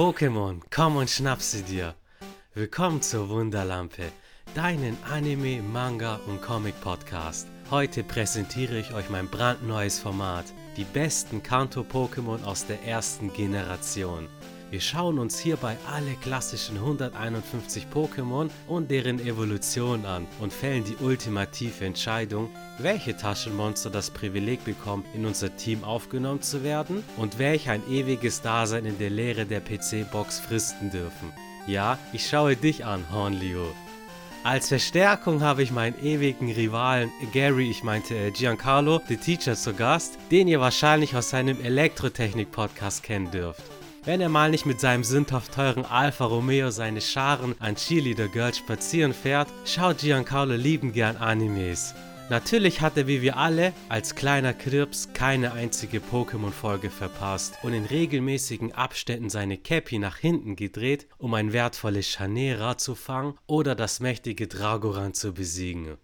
[0.00, 1.94] Pokémon, komm und schnapp sie dir.
[2.54, 4.10] Willkommen zur Wunderlampe,
[4.54, 7.46] deinen Anime, Manga und Comic Podcast.
[7.70, 10.46] Heute präsentiere ich euch mein brandneues Format,
[10.78, 14.26] die besten Kanto-Pokémon aus der ersten Generation.
[14.70, 20.94] Wir schauen uns hierbei alle klassischen 151 Pokémon und deren Evolution an und fällen die
[21.04, 27.72] ultimative Entscheidung, welche Taschenmonster das Privileg bekommen, in unser Team aufgenommen zu werden und welche
[27.72, 31.32] ein ewiges Dasein in der Leere der PC-Box fristen dürfen.
[31.66, 33.66] Ja, ich schaue dich an, Hornlio.
[34.44, 39.74] Als Verstärkung habe ich meinen ewigen Rivalen Gary, ich meinte äh, Giancarlo, the Teacher zu
[39.74, 43.79] Gast, den ihr wahrscheinlich aus seinem Elektrotechnik-Podcast kennen dürft.
[44.02, 48.56] Wenn er mal nicht mit seinem sündhaft teuren Alfa Romeo seine Scharen an Cheerleader Girls
[48.56, 51.94] spazieren fährt, schaut Giancarlo liebend gern Animes.
[52.30, 57.84] Natürlich hat er wie wir alle als kleiner Krips keine einzige Pokémon-Folge verpasst und in
[57.84, 64.00] regelmäßigen Abständen seine Cappy nach hinten gedreht, um ein wertvolles Chanera zu fangen oder das
[64.00, 65.98] mächtige Dragoran zu besiegen.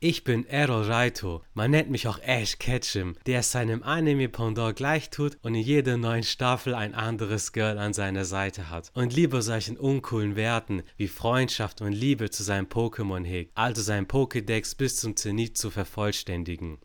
[0.00, 5.10] Ich bin Errol Raito, man nennt mich auch Ash Ketchum, der es seinem Anime-Pendant gleich
[5.10, 9.42] tut und in jeder neuen Staffel ein anderes Girl an seiner Seite hat und lieber
[9.42, 15.00] solchen uncoolen Werten wie Freundschaft und Liebe zu seinem Pokémon hegt, also sein Pokédex bis
[15.00, 16.78] zum Zenit zu vervollständigen.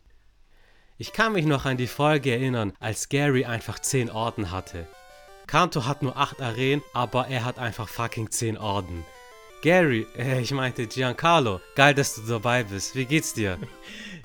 [0.98, 4.88] Ich kann mich noch an die Folge erinnern, als Gary einfach 10 Orden hatte.
[5.46, 9.04] Kanto hat nur 8 Arenen, aber er hat einfach fucking 10 Orden.
[9.64, 12.94] Gary, äh, ich meinte Giancarlo, geil, dass du dabei bist.
[12.94, 13.56] Wie geht's dir?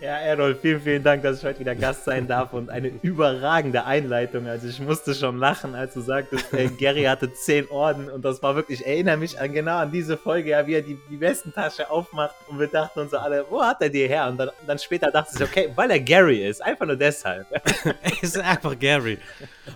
[0.01, 3.83] Ja, Errol, vielen, vielen Dank, dass ich heute wieder Gast sein darf und eine überragende
[3.83, 4.47] Einleitung.
[4.47, 8.41] Also ich musste schon lachen, als du sagtest, äh, Gary hatte zehn Orden und das
[8.41, 11.19] war wirklich, ich erinnere mich an genau an diese Folge, ja, wie er die, die
[11.19, 14.29] Westentasche aufmacht und wir dachten uns so alle, wo hat er die her?
[14.29, 17.47] Und dann, dann später dachte ich, okay, weil er Gary ist, einfach nur deshalb.
[17.51, 19.17] er ist einfach Gary.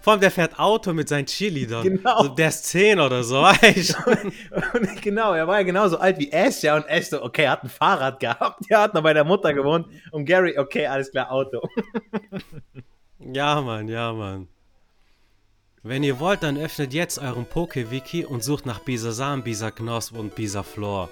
[0.01, 1.83] Vor allem, der fährt Auto mit seinen Cheerleadern.
[1.83, 2.27] Genau.
[2.29, 6.63] Der ist zehn oder so, weißt und, Genau, er war ja genauso alt wie Ash,
[6.63, 9.23] ja, und Ash so, okay, er hat ein Fahrrad gehabt, der hat noch bei der
[9.23, 11.67] Mutter gewohnt und Gary, okay, alles klar, Auto.
[13.19, 14.47] ja, Mann, ja, Mann.
[15.81, 21.09] Wenn ihr wollt, dann öffnet jetzt euren Poke-Wiki und sucht nach Bisasam, Bisaknosp und Bisaflor.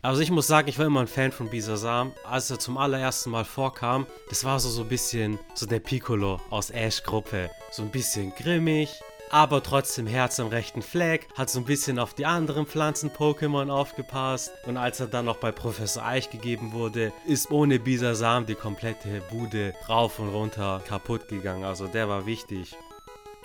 [0.00, 2.12] Also ich muss sagen, ich war immer ein Fan von Bisasam.
[2.24, 6.40] Als er zum allerersten Mal vorkam, das war so, so ein bisschen so der Piccolo
[6.50, 7.50] aus Ash-Gruppe.
[7.72, 9.00] So ein bisschen grimmig,
[9.30, 14.52] aber trotzdem Herz am rechten Fleck, hat so ein bisschen auf die anderen Pflanzen-Pokémon aufgepasst
[14.66, 19.20] und als er dann noch bei Professor Eich gegeben wurde, ist ohne Bisasam die komplette
[19.30, 22.76] Bude rauf und runter kaputt gegangen, also der war wichtig.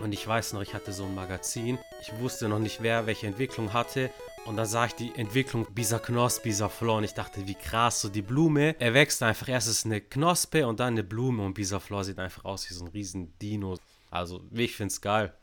[0.03, 1.79] Und ich weiß noch, ich hatte so ein Magazin.
[2.01, 4.11] Ich wusste noch nicht, wer welche Entwicklung hatte.
[4.45, 8.01] Und dann sah ich die Entwicklung Bisa Knospe, Bisa Flor und ich dachte, wie krass,
[8.01, 8.75] so die Blume.
[8.79, 12.19] Er wächst einfach, erst ist eine Knospe und dann eine Blume und Bisa Flor sieht
[12.19, 13.77] einfach aus wie so ein riesen Dino.
[14.11, 15.33] Also, ich find's geil.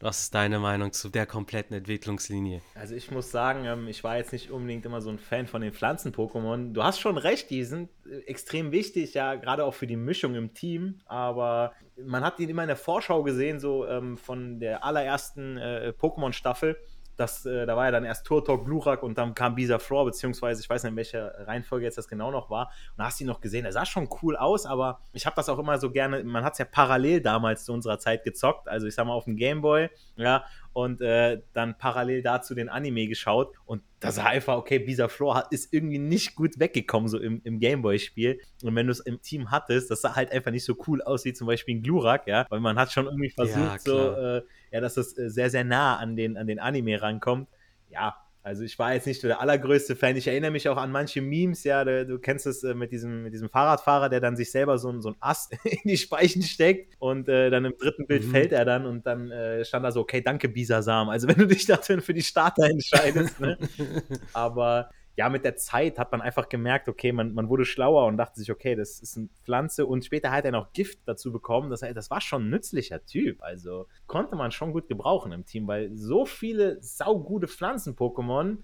[0.00, 2.62] Was ist deine Meinung zu der kompletten Entwicklungslinie?
[2.76, 5.60] Also ich muss sagen, ähm, ich war jetzt nicht unbedingt immer so ein Fan von
[5.60, 6.72] den Pflanzen-Pokémon.
[6.72, 10.36] Du hast schon recht, die sind äh, extrem wichtig, ja, gerade auch für die Mischung
[10.36, 11.00] im Team.
[11.06, 15.92] Aber man hat die immer in der Vorschau gesehen, so ähm, von der allerersten äh,
[15.98, 16.76] Pokémon-Staffel
[17.18, 20.62] das, äh, da war ja dann erst Turtok, Glurak und dann kam Bisa Floor, beziehungsweise
[20.62, 22.66] ich weiß nicht, in welcher Reihenfolge jetzt das genau noch war.
[22.90, 23.64] Und da hast du ihn noch gesehen.
[23.64, 26.52] Er sah schon cool aus, aber ich habe das auch immer so gerne, man hat
[26.52, 28.68] es ja parallel damals zu unserer Zeit gezockt.
[28.68, 33.08] Also ich sag mal auf dem Gameboy, ja, und äh, dann parallel dazu den Anime
[33.08, 37.40] geschaut und da sah einfach, okay, Bisa Floor ist irgendwie nicht gut weggekommen, so im,
[37.42, 38.40] im Gameboy-Spiel.
[38.62, 41.24] Und wenn du es im Team hattest, das sah halt einfach nicht so cool aus
[41.24, 44.42] wie zum Beispiel ein Glurak, ja, weil man hat schon irgendwie versucht, ja, so, äh,
[44.70, 47.48] ja, dass das äh, sehr, sehr nah an den, an den Anime rankommt.
[47.90, 48.16] Ja,
[48.48, 50.16] also ich war jetzt nicht der allergrößte Fan.
[50.16, 53.24] Ich erinnere mich auch an manche Memes, ja, du, du kennst es äh, mit, diesem,
[53.24, 56.94] mit diesem Fahrradfahrer, der dann sich selber so, so einen Ast in die Speichen steckt
[56.98, 58.30] und äh, dann im dritten Bild mhm.
[58.30, 61.10] fällt er dann und dann äh, stand da so, okay, danke Bisasam.
[61.10, 63.58] Also wenn du dich dafür für die Starter entscheidest, ne?
[64.32, 64.88] Aber
[65.18, 68.38] ja, mit der Zeit hat man einfach gemerkt, okay, man, man wurde schlauer und dachte
[68.38, 71.70] sich, okay, das ist eine Pflanze und später hat er noch Gift dazu bekommen.
[71.70, 73.42] Das, das war schon ein nützlicher Typ.
[73.42, 78.58] Also konnte man schon gut gebrauchen im Team, weil so viele saugute Pflanzen-Pokémon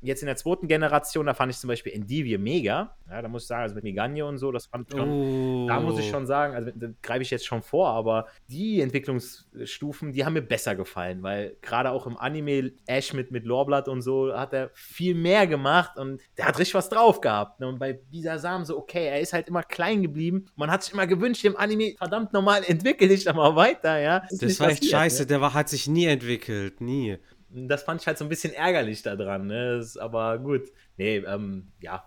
[0.00, 2.96] jetzt in der zweiten Generation, da fand ich zum Beispiel Endivie mega.
[3.10, 5.66] Ja, da muss ich sagen, also mit Meganio und so, das fand ich schon, oh.
[5.68, 10.12] da muss ich schon sagen, also da greife ich jetzt schon vor, aber die Entwicklungsstufen,
[10.12, 14.02] die haben mir besser gefallen, weil gerade auch im Anime Ash mit, mit Lorblatt und
[14.02, 17.60] so hat er viel mehr gemacht und der hat richtig was drauf gehabt.
[17.60, 17.68] Ne?
[17.68, 20.46] Und bei Bisasam so, okay, er ist halt immer klein geblieben.
[20.56, 24.20] Man hat sich immer gewünscht, im Anime, verdammt normal, entwickle dich doch mal weiter, ja.
[24.30, 25.26] Das, das war echt scheiße, ne?
[25.26, 27.18] der war, hat sich nie entwickelt, nie
[27.56, 29.46] das fand ich halt so ein bisschen ärgerlich daran.
[29.46, 29.84] Ne?
[29.98, 32.04] Aber gut, nee, ähm, ja.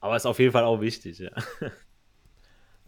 [0.00, 1.30] Aber ist auf jeden Fall auch wichtig, ja.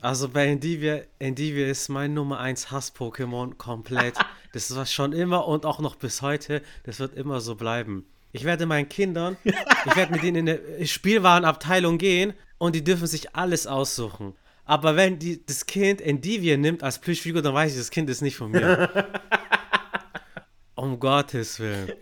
[0.01, 4.15] Also bei Endivia, Endivia ist mein Nummer 1 Hass-Pokémon komplett.
[4.53, 8.07] Das war schon immer und auch noch bis heute, das wird immer so bleiben.
[8.33, 13.07] Ich werde meinen Kindern, ich werde mit ihnen in eine Spielwarenabteilung gehen und die dürfen
[13.07, 14.35] sich alles aussuchen.
[14.65, 18.23] Aber wenn die, das Kind Endivien nimmt als Plüschfigur, dann weiß ich, das Kind ist
[18.23, 18.89] nicht von mir.
[20.87, 21.93] um Gottes Willen.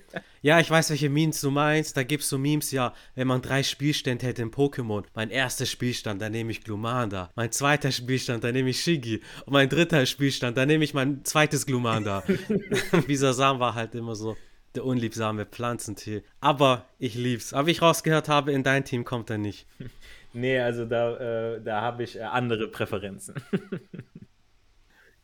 [0.43, 1.97] Ja, ich weiß, welche Memes du meinst.
[1.97, 5.03] Da gibt es so Memes, ja, wenn man drei Spielstände hätte in Pokémon.
[5.15, 7.31] Mein erster Spielstand, da nehme ich Glumanda.
[7.35, 9.23] Mein zweiter Spielstand, da nehme ich Shigi.
[9.47, 12.23] Und mein dritter Spielstand, da nehme ich mein zweites Glumanda.
[13.07, 14.37] Bisasam war halt immer so
[14.75, 16.23] der unliebsame Pflanzentier.
[16.41, 17.55] Aber ich lieb's.
[17.55, 19.67] Aber wie ich rausgehört habe, in dein Team kommt er nicht.
[20.37, 23.37] Nee, also da, äh, da habe ich äh, andere Präferenzen.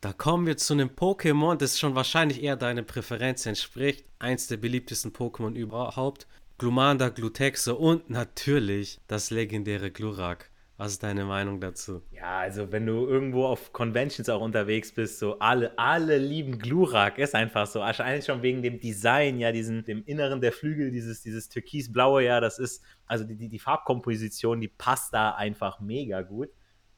[0.01, 4.03] Da kommen wir zu einem Pokémon, das schon wahrscheinlich eher deiner Präferenz entspricht.
[4.17, 6.25] Eins der beliebtesten Pokémon überhaupt.
[6.57, 10.49] Glumanda, Glutexe und natürlich das legendäre Glurak.
[10.77, 12.01] Was ist deine Meinung dazu?
[12.09, 17.19] Ja, also wenn du irgendwo auf Conventions auch unterwegs bist, so alle, alle lieben Glurak,
[17.19, 17.81] ist einfach so.
[17.81, 22.39] Wahrscheinlich schon wegen dem Design, ja, diesen, dem Inneren der Flügel, dieses, dieses türkisblaue, ja,
[22.39, 26.49] das ist, also die, die, die Farbkomposition, die passt da einfach mega gut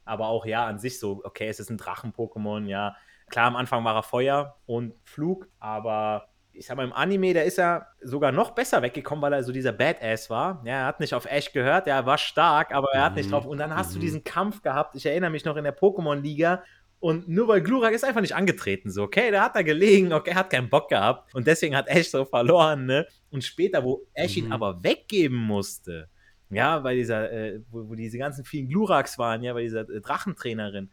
[0.06, 2.96] aber auch ja an sich so, okay, es ist ein Drachen-Pokémon, ja.
[3.30, 7.42] Klar, am Anfang war er Feuer und Flug, aber ich sag mal, im Anime, da
[7.42, 10.62] ist er sogar noch besser weggekommen, weil er so dieser Badass war.
[10.66, 13.32] Ja, er hat nicht auf Ash gehört, er war stark, aber er hat nicht mhm.
[13.32, 13.46] drauf.
[13.46, 13.94] Und dann hast mhm.
[13.96, 14.96] du diesen Kampf gehabt.
[14.96, 16.64] Ich erinnere mich noch in der Pokémon-Liga.
[17.00, 20.30] Und nur weil Glurak ist einfach nicht angetreten, so, okay, da hat er gelegen, okay,
[20.30, 21.34] er hat keinen Bock gehabt.
[21.36, 23.08] Und deswegen hat Ash so verloren, ne?
[23.30, 24.54] Und später, wo Ash ihn mhm.
[24.54, 26.08] aber weggeben musste,
[26.56, 30.02] ja, bei dieser, äh, wo, wo, diese ganzen vielen Gluraks waren, ja, bei dieser äh,
[30.02, 30.90] Drachentrainerin.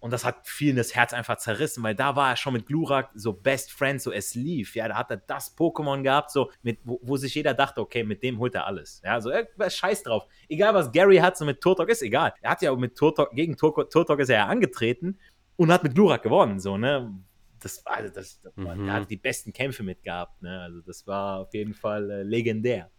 [0.00, 3.10] Und das hat vielen das Herz einfach zerrissen, weil da war er schon mit Glurak
[3.14, 4.74] so Best Friend, so es lief.
[4.74, 8.02] Ja, da hat er das Pokémon gehabt, so mit, wo, wo, sich jeder dachte, okay,
[8.02, 9.02] mit dem holt er alles.
[9.04, 10.26] Ja, so äh, scheiß drauf.
[10.48, 12.32] Egal was Gary hat, so mit Turtok ist egal.
[12.40, 15.18] Er hat ja mit Turtok, gegen Turtok, Turtok ist er ja angetreten
[15.56, 17.14] und hat mit Glurak gewonnen, so, ne?
[17.62, 18.88] Das war, also das, das mhm.
[18.88, 20.62] er hat die besten Kämpfe mitgehabt, ne?
[20.62, 22.90] Also das war auf jeden Fall äh, legendär.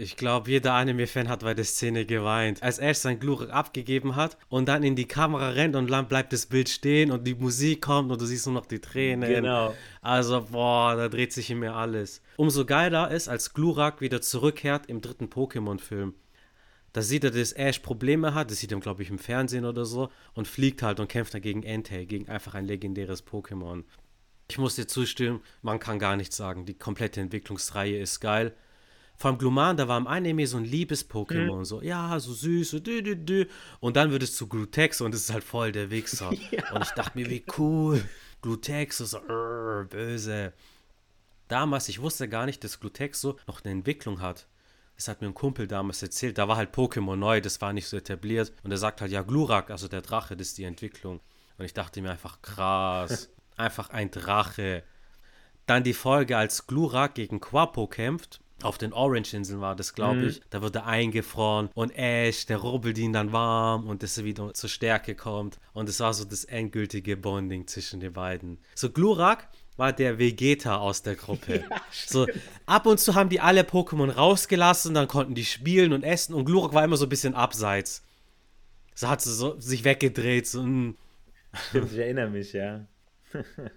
[0.00, 2.62] Ich glaube, jeder Anime-Fan hat bei der Szene geweint.
[2.62, 6.32] Als Ash sein Glurak abgegeben hat und dann in die Kamera rennt und dann bleibt
[6.32, 9.28] das Bild stehen und die Musik kommt und du siehst nur noch die Tränen.
[9.28, 9.74] Genau.
[10.00, 12.22] Also, boah, da dreht sich in mir alles.
[12.36, 16.14] Umso geiler ist, als Glurak wieder zurückkehrt im dritten Pokémon-Film.
[16.92, 19.84] Da sieht er, dass Ash Probleme hat, das sieht er, glaube ich, im Fernsehen oder
[19.84, 23.82] so, und fliegt halt und kämpft dann gegen Entei, gegen einfach ein legendäres Pokémon.
[24.48, 26.66] Ich muss dir zustimmen, man kann gar nichts sagen.
[26.66, 28.54] Die komplette Entwicklungsreihe ist geil.
[29.18, 31.64] Vor allem Gluman, da war im Anime so ein Liebes-Pokémon, mhm.
[31.64, 33.46] so, ja, so süß, so dü, dü, dü.
[33.80, 36.32] Und dann wird es zu Glutex und es ist halt voll der Wichser.
[36.52, 36.72] ja.
[36.72, 38.00] Und ich dachte mir, wie cool.
[38.42, 40.52] Glutex, so, uh, böse.
[41.48, 44.46] Damals, ich wusste gar nicht, dass Glutex so noch eine Entwicklung hat.
[44.94, 46.38] Das hat mir ein Kumpel damals erzählt.
[46.38, 48.52] Da war halt Pokémon neu, das war nicht so etabliert.
[48.62, 51.20] Und er sagt halt, ja, Glurak, also der Drache, das ist die Entwicklung.
[51.56, 53.30] Und ich dachte mir einfach, krass.
[53.56, 54.84] einfach ein Drache.
[55.66, 60.28] Dann die Folge, als Glurak gegen Quapo kämpft auf den Orange-Inseln war das, glaube mhm.
[60.28, 60.40] ich.
[60.50, 64.52] Da wird er eingefroren und Ash, der rubbelt ihn dann warm und dass er wieder
[64.54, 65.58] zur Stärke kommt.
[65.72, 68.58] Und es war so das endgültige Bonding zwischen den beiden.
[68.74, 71.64] So, Glurak war der Vegeta aus der Gruppe.
[71.70, 72.26] Ja, so,
[72.66, 76.44] ab und zu haben die alle Pokémon rausgelassen, dann konnten die spielen und essen und
[76.44, 78.02] Glurak war immer so ein bisschen abseits.
[78.94, 80.48] So hat sie so sich weggedreht.
[80.48, 80.96] So, mm.
[81.68, 82.86] Stimmt, ich erinnere mich, ja.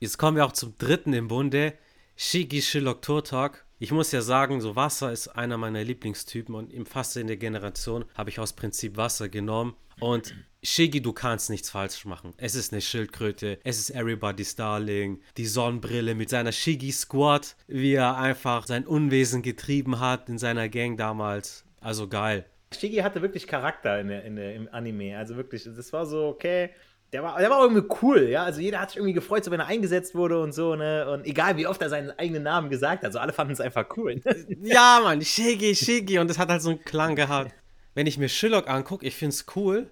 [0.00, 1.74] Jetzt kommen wir auch zum dritten im Bunde.
[2.16, 6.86] Shigi Shilok Turtok ich muss ja sagen, so Wasser ist einer meiner Lieblingstypen und im
[6.86, 9.74] fast in der Generation habe ich aus Prinzip Wasser genommen.
[10.00, 12.32] Und Shiggy, du kannst nichts falsch machen.
[12.36, 17.94] Es ist eine Schildkröte, es ist Everybody's Darling, die Sonnenbrille mit seiner Shiggy Squad, wie
[17.94, 21.64] er einfach sein Unwesen getrieben hat in seiner Gang damals.
[21.80, 22.44] Also geil.
[22.76, 25.16] Shiggy hatte wirklich Charakter in der, in der, im Anime.
[25.16, 26.70] Also wirklich, das war so, okay,
[27.12, 28.44] der war, der war irgendwie cool, ja.
[28.44, 31.10] Also jeder hat sich irgendwie gefreut, so wenn er eingesetzt wurde und so, ne?
[31.10, 33.86] Und egal wie oft er seinen eigenen Namen gesagt hat, so alle fanden es einfach
[33.96, 34.20] cool.
[34.62, 36.18] ja, Mann, Shiggy, Shiggy.
[36.18, 37.54] Und das hat halt so einen Klang gehabt.
[37.94, 39.90] Wenn ich mir Shillock angucke, ich finde es cool.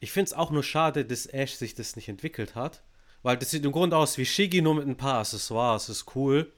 [0.00, 2.82] Ich finde es auch nur schade, dass Ash sich das nicht entwickelt hat.
[3.22, 5.86] Weil das sieht im Grunde aus wie Shiggy, nur mit ein paar Accessoires.
[5.86, 6.52] Das ist cool.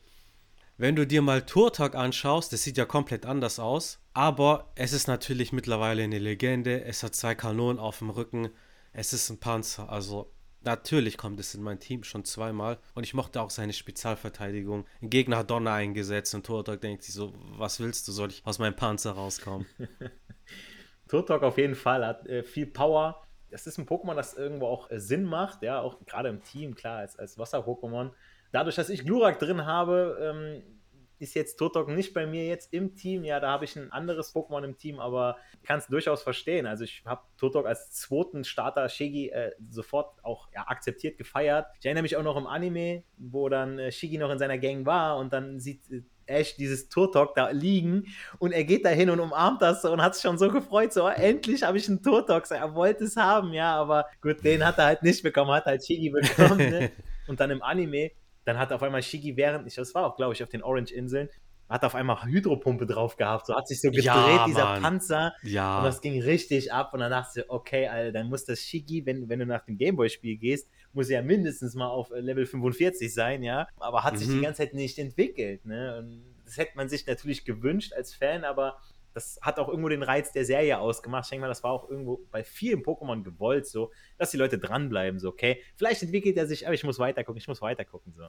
[0.79, 4.01] Wenn du dir mal Turtok anschaust, das sieht ja komplett anders aus.
[4.15, 6.85] Aber es ist natürlich mittlerweile eine Legende.
[6.85, 8.51] Es hat zwei Kanonen auf dem Rücken
[8.93, 9.91] es ist ein Panzer.
[9.91, 12.79] Also natürlich kommt es in mein Team schon zweimal.
[12.95, 14.87] Und ich mochte auch seine Spezialverteidigung.
[15.03, 18.45] Ein Gegner hat Donner eingesetzt und Turtok denkt sich so, was willst du, soll ich
[18.45, 19.67] aus meinem Panzer rauskommen?
[21.09, 23.27] Turtok auf jeden Fall hat äh, viel Power.
[23.51, 26.75] Das ist ein Pokémon, das irgendwo auch äh, Sinn macht, ja, auch gerade im Team,
[26.75, 28.11] klar, als, als Wasser-Pokémon.
[28.53, 30.78] Dadurch, dass ich Glurak drin habe, ähm,
[31.19, 33.25] ist jetzt Turtok nicht bei mir jetzt im Team.
[33.25, 36.67] Ja, da habe ich ein anderes Pokémon im Team, aber kann es durchaus verstehen.
[36.67, 41.67] Also ich habe Turtok als zweiten Starter Shigi äh, sofort auch ja, akzeptiert, gefeiert.
[41.81, 44.87] Ich erinnere mich auch noch im Anime, wo dann äh, Shigi noch in seiner Gang
[44.87, 48.07] war und dann sieht äh, Ash dieses Turtok da liegen
[48.39, 51.09] und er geht da hin und umarmt das und hat sich schon so gefreut, so
[51.09, 54.85] endlich habe ich einen Turtok, er wollte es haben, ja, aber gut, den hat er
[54.85, 56.91] halt nicht bekommen, hat halt Shigi bekommen, ne?
[57.27, 58.11] und dann im Anime,
[58.49, 61.29] dann hat auf einmal Shigi während, ich, das war auch, glaube ich, auf den Orange-Inseln,
[61.69, 64.81] hat auf einmal Hydropumpe drauf gehabt, so hat sich so gedreht, ja, dieser.
[64.81, 65.35] Panzer.
[65.43, 65.79] Ja.
[65.79, 66.95] Und das ging richtig ab.
[66.95, 69.77] Und dann dachte ich, okay, Alter, dann muss das Shigi, wenn, wenn du nach dem
[69.77, 73.69] Gameboy-Spiel gehst, muss ja mindestens mal auf äh, Level 45 sein, ja.
[73.79, 74.19] Aber hat mhm.
[74.19, 74.43] sich die mhm.
[74.43, 75.99] ganze Zeit nicht entwickelt, ne?
[75.99, 78.79] Und das hätte man sich natürlich gewünscht als Fan, aber
[79.15, 81.25] das hat auch irgendwo den Reiz der Serie ausgemacht.
[81.25, 84.59] Ich denke mal, das war auch irgendwo bei vielen Pokémon gewollt, so, dass die Leute
[84.59, 88.25] dranbleiben, so, okay, vielleicht entwickelt er sich, aber ich muss weitergucken, ich muss weitergucken, so.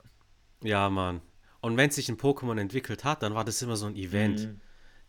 [0.63, 1.21] Ja, Mann.
[1.61, 4.39] Und wenn sich ein Pokémon entwickelt hat, dann war das immer so ein Event.
[4.39, 4.61] Mhm.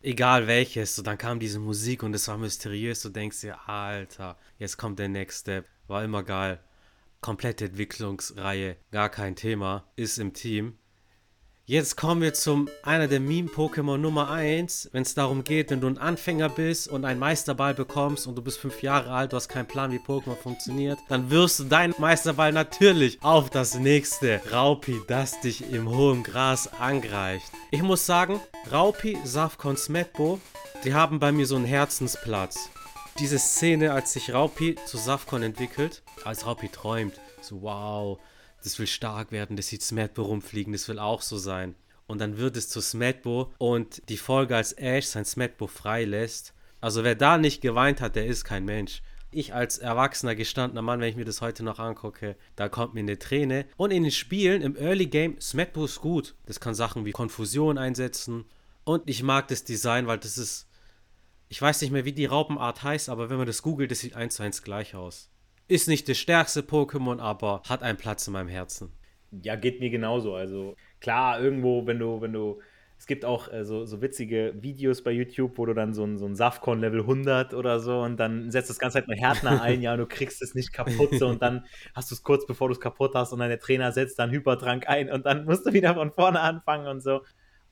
[0.02, 3.02] Egal welches, so dann kam diese Musik und es war mysteriös.
[3.02, 5.66] Du denkst dir, Alter, jetzt kommt der Next Step.
[5.86, 6.58] War immer geil.
[7.20, 10.78] Komplette Entwicklungsreihe, gar kein Thema, ist im Team.
[11.70, 15.86] Jetzt kommen wir zum einer der Meme-Pokémon Nummer 1, wenn es darum geht, wenn du
[15.86, 19.48] ein Anfänger bist und einen Meisterball bekommst und du bist 5 Jahre alt, du hast
[19.48, 25.00] keinen Plan, wie Pokémon funktioniert, dann wirst du deinen Meisterball natürlich auf das nächste Raupi,
[25.06, 27.52] das dich im hohen Gras angreift.
[27.70, 28.40] Ich muss sagen,
[28.72, 30.40] Raupi, Safkon, Smetbo,
[30.82, 32.68] die haben bei mir so einen Herzensplatz.
[33.20, 38.18] Diese Szene, als sich Raupi zu Safkon entwickelt, als Raupi träumt, so wow,
[38.60, 41.74] das will stark werden, das sieht Smetbo rumfliegen, das will auch so sein.
[42.06, 46.54] Und dann wird es zu Smetbo und die Folge, als Ash sein Smetbo freilässt.
[46.80, 49.02] Also wer da nicht geweint hat, der ist kein Mensch.
[49.30, 53.00] Ich als erwachsener, gestandener Mann, wenn ich mir das heute noch angucke, da kommt mir
[53.00, 53.64] eine Träne.
[53.76, 56.34] Und in den Spielen, im Early Game, Smetbo ist gut.
[56.46, 58.44] Das kann Sachen wie Konfusion einsetzen.
[58.82, 60.66] Und ich mag das Design, weil das ist.
[61.48, 64.16] Ich weiß nicht mehr, wie die Raupenart heißt, aber wenn man das googelt, das sieht
[64.16, 65.30] eins zu eins gleich aus.
[65.70, 68.90] Ist nicht das stärkste Pokémon, aber hat einen Platz in meinem Herzen.
[69.30, 70.34] Ja, geht mir genauso.
[70.34, 72.60] Also klar, irgendwo, wenn du, wenn du,
[72.98, 76.18] es gibt auch äh, so, so witzige Videos bei YouTube, wo du dann so ein,
[76.18, 79.62] so ein Safcon Level 100 oder so und dann setzt das Ganze halt mal Härtner
[79.62, 82.48] ein, ja, und du kriegst es nicht kaputt so, und dann hast du es kurz
[82.48, 85.44] bevor du es kaputt hast und dann der Trainer setzt dann Hypertrank ein und dann
[85.44, 87.20] musst du wieder von vorne anfangen und so.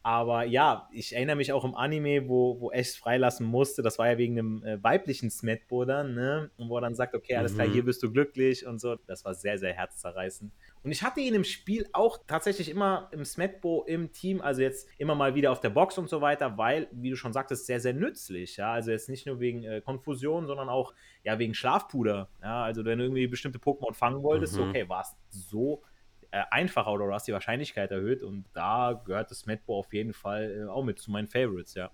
[0.09, 3.83] Aber ja, ich erinnere mich auch im Anime, wo, wo Ash freilassen musste.
[3.83, 6.50] Das war ja wegen einem äh, weiblichen Smetbo dann, ne?
[6.57, 7.57] Und wo er dann sagt, okay, alles mhm.
[7.57, 8.97] klar, hier bist du glücklich und so.
[9.07, 10.50] Das war sehr, sehr herzzerreißend.
[10.83, 14.88] Und ich hatte ihn im Spiel auch tatsächlich immer im Smetbo im Team, also jetzt
[14.97, 17.79] immer mal wieder auf der Box und so weiter, weil, wie du schon sagtest, sehr,
[17.79, 18.57] sehr nützlich.
[18.57, 18.73] Ja?
[18.73, 22.31] Also jetzt nicht nur wegen äh, Konfusion, sondern auch ja, wegen Schlafpuder.
[22.41, 22.62] Ja?
[22.62, 24.71] Also wenn du irgendwie bestimmte Pokémon fangen wolltest, mhm.
[24.71, 25.83] okay, war es so
[26.30, 30.12] äh, einfacher oder du hast die Wahrscheinlichkeit erhöht und da gehört das Metbo auf jeden
[30.12, 31.90] Fall äh, auch mit zu meinen Favorites, ja.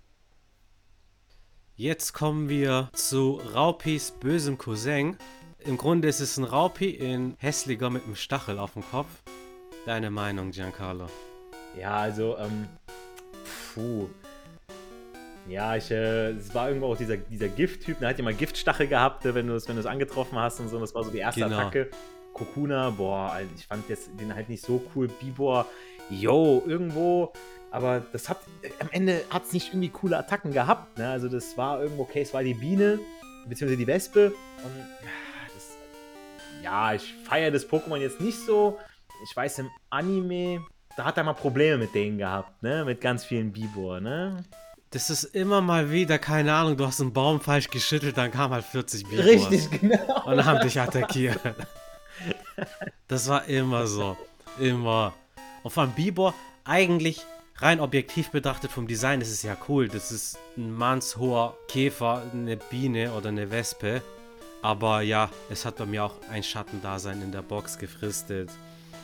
[1.76, 5.16] Jetzt kommen wir zu Raupis bösem Cousin.
[5.58, 9.08] Im Grunde ist es ein Raupi in hässlicher mit einem Stachel auf dem Kopf.
[9.86, 11.06] Deine Meinung, Giancarlo?
[11.78, 12.68] Ja, also, ähm,
[13.74, 14.08] puh.
[15.48, 18.86] Ja, ich, äh, es war irgendwo auch dieser, dieser Gift-Typ, der hat ja mal Giftstachel
[18.86, 20.78] gehabt, wenn du es wenn angetroffen hast und so.
[20.78, 21.58] Das war so die erste genau.
[21.58, 21.90] Attacke.
[22.34, 25.08] Kokuna, boah, ich fand jetzt den halt nicht so cool.
[25.08, 25.66] Bibor,
[26.10, 27.32] yo, irgendwo.
[27.70, 28.38] Aber das hat,
[28.80, 30.98] am Ende hat es nicht irgendwie coole Attacken gehabt.
[30.98, 31.08] Ne?
[31.08, 33.00] Also das war irgendwo, okay, es war die Biene,
[33.48, 34.32] beziehungsweise die Wespe.
[34.62, 34.72] Und
[35.54, 35.76] das,
[36.62, 38.78] ja, ich feiere das Pokémon jetzt nicht so.
[39.28, 40.60] Ich weiß, im Anime,
[40.96, 42.84] da hat er mal Probleme mit denen gehabt, ne?
[42.84, 44.44] Mit ganz vielen Bibor, ne?
[44.90, 48.52] Das ist immer mal wieder, keine Ahnung, du hast einen Baum falsch geschüttelt, dann kam
[48.52, 49.24] halt 40 Bibor.
[49.24, 50.24] Richtig, genau.
[50.26, 51.40] Und haben dich attackiert.
[53.08, 54.16] Das war immer so.
[54.58, 55.14] Immer.
[55.62, 56.34] Und von Bibor,
[56.64, 57.20] eigentlich
[57.56, 59.88] rein objektiv betrachtet vom Design, ist ja cool.
[59.88, 64.02] Das ist ein mannshoher Käfer, eine Biene oder eine Wespe.
[64.62, 68.50] Aber ja, es hat bei mir auch ein Schattendasein in der Box gefristet.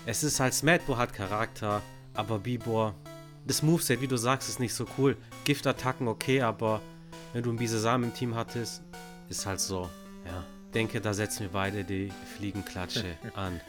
[0.07, 1.83] Es ist halt Smetbo hat Charakter,
[2.15, 2.95] aber Bibor,
[3.47, 5.17] das Moveset, wie du sagst, ist nicht so cool.
[5.45, 6.81] Giftattacken okay, aber
[7.33, 8.83] wenn du einen Bisasam im Team hattest,
[9.29, 9.91] ist halt so,
[10.25, 13.61] ja denke, da setzen wir beide die Fliegenklatsche an.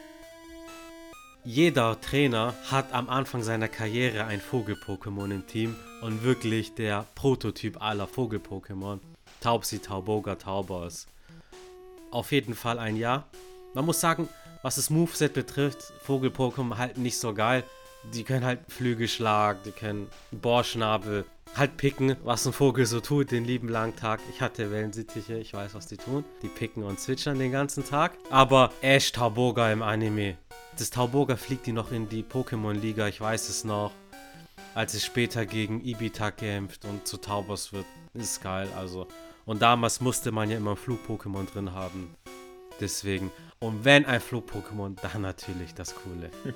[1.44, 7.82] Jeder Trainer hat am Anfang seiner Karriere ein Vogel-Pokémon im Team und wirklich der Prototyp
[7.82, 9.00] aller Vogel-Pokémon.
[9.40, 11.08] Taubsi, Tauboga, Taubos.
[12.12, 13.24] Auf jeden Fall ein Ja.
[13.74, 14.28] Man muss sagen,
[14.62, 17.64] was das Moveset betrifft, Vogel-Pokémon halt nicht so geil.
[18.14, 21.24] Die können halt Flügelschlag, die können Bohrschnabel,
[21.56, 24.20] halt picken, was ein Vogel so tut, den lieben langen Tag.
[24.30, 26.24] Ich hatte Wellensittiche, ich weiß, was die tun.
[26.42, 28.12] Die picken und zwitschern den ganzen Tag.
[28.30, 30.36] Aber Ash Tauboga im Anime.
[30.78, 33.92] Das Tauboga fliegt die noch in die Pokémon-Liga, ich weiß es noch.
[34.74, 37.84] als es später gegen Ibita kämpft und zu Taubos wird.
[38.14, 39.06] Ist geil, also.
[39.44, 42.14] Und damals musste man ja immer ein Flug-Pokémon drin haben.
[42.80, 43.30] Deswegen.
[43.58, 46.30] Und wenn ein Flug-Pokémon, dann natürlich das Coole.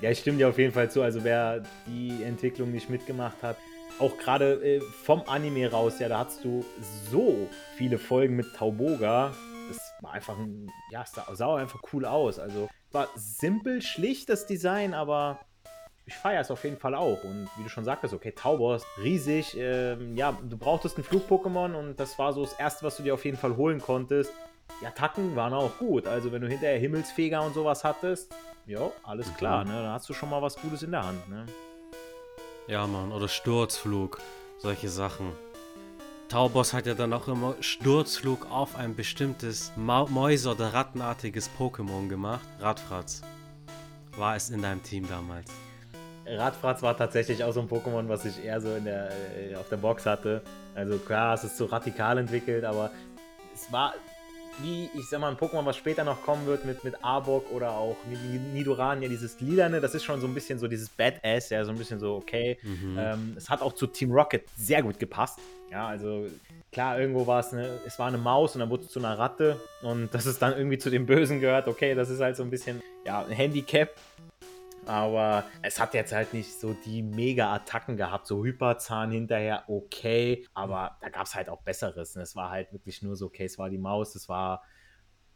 [0.00, 1.00] Ja, ich stimme dir auf jeden Fall zu.
[1.00, 3.56] Also wer die Entwicklung nicht mitgemacht hat,
[3.98, 6.64] auch gerade äh, vom Anime raus, ja, da hattest du
[7.10, 9.32] so viele Folgen mit Tauboga.
[9.68, 12.38] Das war einfach ein, ja, es sah, einfach cool aus.
[12.38, 15.40] Also war simpel, schlicht das Design, aber
[16.04, 17.22] ich feiere es auf jeden Fall auch.
[17.24, 19.56] Und wie du schon sagtest, okay, Taubos, riesig.
[19.56, 23.14] Ähm, ja, du brauchtest ein Flug-Pokémon und das war so das Erste, was du dir
[23.14, 24.32] auf jeden Fall holen konntest.
[24.80, 26.06] Die Attacken waren auch gut.
[26.06, 28.34] Also wenn du hinterher Himmelsfeger und sowas hattest,
[28.66, 29.36] ja, alles mhm.
[29.36, 29.72] klar, ne?
[29.72, 31.46] Da hast du schon mal was Gutes in der Hand, ne?
[32.72, 34.18] Ja, Mann, oder Sturzflug,
[34.56, 35.32] solche Sachen.
[36.30, 42.08] Taubos hat ja dann auch immer Sturzflug auf ein bestimmtes Ma Mäuse- oder Rattenartiges Pokémon
[42.08, 42.40] gemacht.
[42.60, 43.20] Radfratz.
[44.16, 45.50] War es in deinem Team damals?
[46.24, 49.68] Radfratz war tatsächlich auch so ein Pokémon, was ich eher so in der, äh, auf
[49.68, 50.40] der Box hatte.
[50.74, 52.90] Also klar, es ist so radikal entwickelt, aber
[53.52, 53.92] es war
[54.60, 57.72] wie, ich sag mal, ein Pokémon, was später noch kommen wird mit, mit Arbok oder
[57.72, 57.96] auch
[58.52, 61.70] Nidoran, ja, dieses Lilane, das ist schon so ein bisschen so dieses Badass, ja, so
[61.70, 62.58] ein bisschen so okay.
[62.62, 62.96] Mhm.
[62.98, 65.38] Ähm, es hat auch zu Team Rocket sehr gut gepasst.
[65.70, 66.26] Ja, also
[66.70, 69.18] klar, irgendwo war es eine, es war eine Maus und dann wurde es zu einer
[69.18, 72.42] Ratte und dass es dann irgendwie zu dem Bösen gehört, okay, das ist halt so
[72.42, 73.90] ein bisschen, ja, ein Handicap.
[74.86, 80.46] Aber es hat jetzt halt nicht so die Mega-Attacken gehabt, so Hyperzahn hinterher, okay.
[80.54, 82.16] Aber da gab es halt auch Besseres.
[82.16, 82.22] Ne?
[82.22, 84.62] Es war halt wirklich nur so, okay, es war die Maus, es war.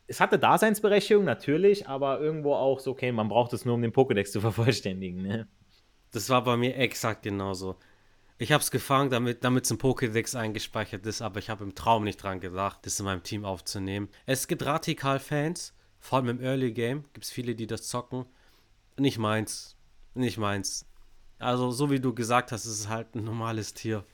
[0.08, 3.92] Es hatte Daseinsberechtigung, natürlich, aber irgendwo auch so, okay, man braucht es nur, um den
[3.92, 5.22] Pokédex zu vervollständigen.
[5.22, 5.48] Ne?
[6.12, 7.76] Das war bei mir exakt genauso.
[8.38, 12.04] Ich habe es gefangen, damit es im Pokédex eingespeichert ist, aber ich habe im Traum
[12.04, 14.08] nicht dran gedacht, das in meinem Team aufzunehmen.
[14.26, 18.26] Es gibt Radikal-Fans, vor allem im Early Game, gibt es viele, die das zocken
[18.98, 19.76] nicht meins.
[20.14, 20.86] Nicht meins.
[21.38, 24.04] Also, so wie du gesagt hast, ist es halt ein normales Tier.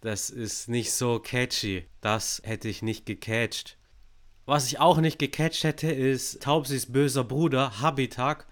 [0.00, 1.86] Das ist nicht so catchy.
[2.00, 3.78] Das hätte ich nicht gecatcht.
[4.44, 8.48] Was ich auch nicht gecatcht hätte, ist Taubsis böser Bruder, Habitak.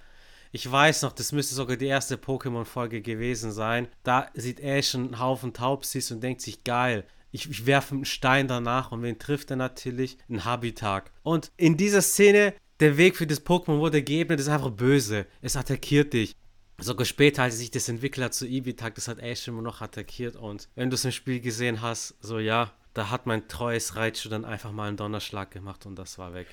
[0.52, 3.88] Ich weiß noch, das müsste sogar die erste Pokémon-Folge gewesen sein.
[4.04, 8.48] Da sieht Ash einen Haufen Taubsis und denkt sich, geil, ich, ich werfe einen Stein
[8.48, 10.18] danach und wen trifft er natürlich?
[10.28, 11.12] Ein Habitak.
[11.22, 15.26] Und in dieser Szene der Weg für das Pokémon wurde geebnet, ist einfach böse.
[15.40, 16.34] Es attackiert dich.
[16.78, 20.36] Sogar später, als sich das entwickelt zu Ibitak, das hat Ash immer noch attackiert.
[20.36, 24.28] Und wenn du es im Spiel gesehen hast, so ja, da hat mein treues Raichu
[24.28, 26.46] dann einfach mal einen Donnerschlag gemacht und das war weg.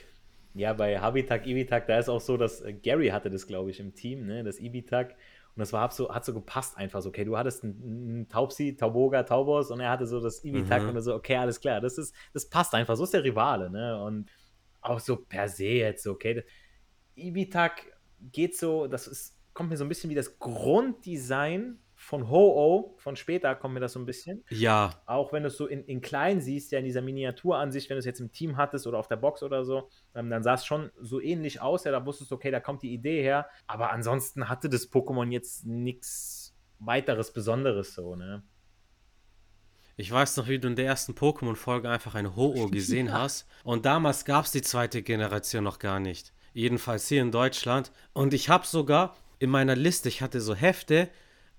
[0.54, 3.80] Ja, bei Habitak, Ibitak, da ist auch so, dass äh, Gary hatte das, glaube ich,
[3.80, 5.12] im Team, ne, das Ibitak.
[5.56, 8.76] Und das war so, hat so gepasst einfach so, okay, du hattest einen, einen Taubsi,
[8.76, 10.90] Tauboga, Taubos und er hatte so das Ibitak mhm.
[10.90, 14.00] und so, okay, alles klar, das ist, das passt einfach, so ist der Rivale, ne?
[14.04, 14.30] Und
[14.90, 16.44] auch so per se jetzt, okay.
[17.16, 17.82] Ibitak
[18.32, 23.16] geht so, das ist, kommt mir so ein bisschen wie das Grunddesign von Ho-Oh, von
[23.16, 24.44] später kommt mir das so ein bisschen.
[24.50, 25.02] Ja.
[25.08, 28.00] Auch wenn du es so in, in klein siehst, ja in dieser Miniaturansicht, wenn du
[28.00, 30.66] es jetzt im Team hattest oder auf der Box oder so, ähm, dann sah es
[30.66, 33.92] schon so ähnlich aus, ja, da wusstest du, okay, da kommt die Idee her, aber
[33.92, 38.44] ansonsten hatte das Pokémon jetzt nichts weiteres Besonderes so, ne?
[40.00, 43.14] Ich weiß noch, wie du in der ersten Pokémon-Folge einfach ein Ho-Oh gesehen ja.
[43.14, 43.48] hast.
[43.64, 46.34] Und damals gab es die zweite Generation noch gar nicht.
[46.54, 47.92] Jedenfalls hier in Deutschland.
[48.14, 51.10] Und ich habe sogar in meiner Liste, ich hatte so Hefte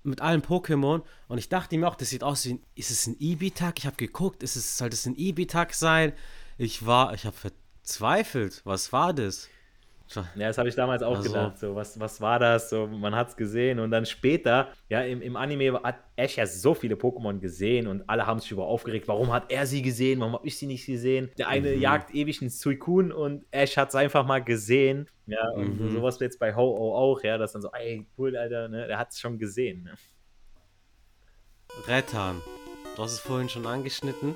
[0.03, 1.01] mit allen Pokémon.
[1.27, 3.77] Und ich dachte mir auch, das sieht aus wie ein, ist es ein Ibitak?
[3.77, 6.13] Ich habe geguckt, ist es, soll das ein Ibitak sein?
[6.57, 8.61] Ich war, ich habe verzweifelt.
[8.63, 9.49] Was war das?
[10.15, 11.29] Ja, das habe ich damals auch also.
[11.29, 11.57] gedacht.
[11.59, 12.69] So, was, was war das?
[12.69, 16.47] So, man hat es gesehen und dann später, ja, im, im Anime hat Ash ja
[16.47, 19.07] so viele Pokémon gesehen und alle haben sich über aufgeregt.
[19.07, 20.19] Warum hat er sie gesehen?
[20.19, 21.29] Warum habe ich sie nicht gesehen?
[21.37, 21.81] Der eine mhm.
[21.81, 25.07] jagt ewig einen Suicune und Ash hat es einfach mal gesehen.
[25.27, 25.91] Ja, und mhm.
[25.91, 29.11] sowas jetzt bei Ho-Oh auch, ja, dass dann so, ey, cool, Alter, ne, der hat
[29.11, 29.83] es schon gesehen.
[29.83, 29.93] Ne?
[31.87, 32.41] Rettan,
[32.95, 34.35] du hast es vorhin schon angeschnitten.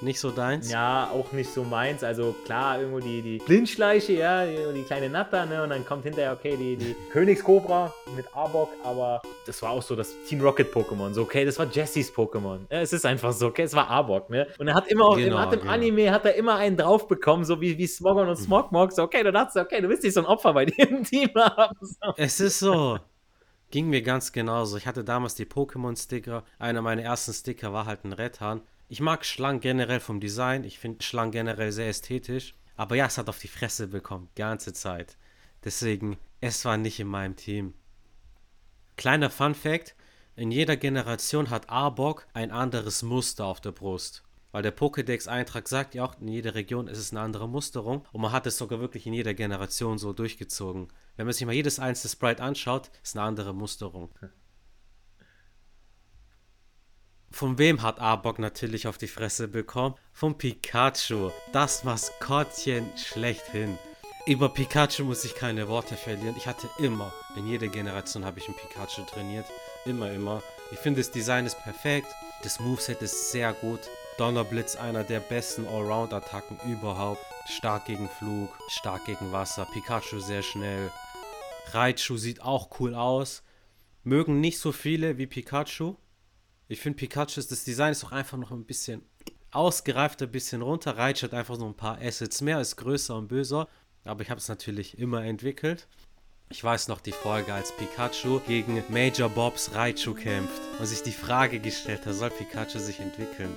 [0.00, 0.70] Nicht so deins?
[0.70, 2.04] Ja, auch nicht so meins.
[2.04, 5.62] Also klar, irgendwo die, die Blindschleiche, ja, die, kleine Natter, ne?
[5.62, 9.96] Und dann kommt hinterher, okay, die, die Königskobra mit Arbok, aber das war auch so
[9.96, 11.12] das Team Rocket Pokémon.
[11.12, 12.60] So, okay, das war Jessys Pokémon.
[12.70, 14.46] Ja, es ist einfach so, okay, es war Arbok, ne?
[14.58, 15.72] Und er hat immer auch, genau, hat im genau.
[15.72, 18.92] Anime hat er immer einen drauf bekommen, so wie, wie Smogon und Smogmog.
[18.92, 21.30] So, okay, du dachtest, okay, du willst nicht so ein Opfer bei dir im Team
[21.34, 21.76] haben.
[21.80, 22.14] So.
[22.16, 22.98] Es ist so.
[23.70, 24.78] Ging mir ganz genauso.
[24.78, 26.42] Ich hatte damals die Pokémon-Sticker.
[26.58, 28.62] Einer meiner ersten Sticker war halt ein Redhahn.
[28.90, 30.64] Ich mag Schlangen generell vom Design.
[30.64, 32.54] Ich finde Schlangen generell sehr ästhetisch.
[32.74, 35.18] Aber ja, es hat auf die Fresse bekommen, ganze Zeit.
[35.62, 37.74] Deswegen, es war nicht in meinem Team.
[38.96, 39.94] Kleiner Fun Fact:
[40.36, 44.22] In jeder Generation hat Arbok ein anderes Muster auf der Brust.
[44.52, 48.06] Weil der Pokédex-Eintrag sagt ja auch, in jeder Region ist es eine andere Musterung.
[48.12, 50.88] Und man hat es sogar wirklich in jeder Generation so durchgezogen.
[51.16, 54.08] Wenn man sich mal jedes einzelne Sprite anschaut, ist eine andere Musterung.
[57.30, 59.94] Von wem hat Arbok natürlich auf die Fresse bekommen?
[60.12, 61.30] Von Pikachu.
[61.52, 63.78] Das Maskottchen schlechthin.
[64.26, 66.34] Über Pikachu muss ich keine Worte verlieren.
[66.36, 69.46] Ich hatte immer, in jeder Generation habe ich ein Pikachu trainiert.
[69.84, 70.42] Immer, immer.
[70.70, 72.08] Ich finde, das Design ist perfekt.
[72.42, 73.80] Das Moveset ist sehr gut.
[74.18, 77.24] Donnerblitz, einer der besten Allround-Attacken überhaupt.
[77.46, 79.66] Stark gegen Flug, stark gegen Wasser.
[79.72, 80.90] Pikachu sehr schnell.
[81.72, 83.42] Raichu sieht auch cool aus.
[84.02, 85.96] Mögen nicht so viele wie Pikachu.
[86.68, 89.02] Ich finde Pikachu, das Design ist auch einfach noch ein bisschen
[89.50, 90.96] ausgereifter, ein bisschen runter.
[90.96, 93.68] Raichu hat einfach noch ein paar Assets mehr, ist größer und böser
[94.08, 95.86] aber ich habe es natürlich immer entwickelt.
[96.50, 101.12] Ich weiß noch die Folge, als Pikachu gegen Major Bobs Raichu kämpft und sich die
[101.12, 103.54] Frage gestellt hat, soll Pikachu sich entwickeln?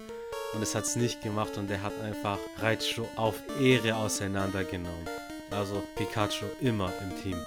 [0.54, 5.08] Und es hat es nicht gemacht und er hat einfach Raichu auf Ehre auseinandergenommen.
[5.52, 7.38] Also Pikachu immer im Team.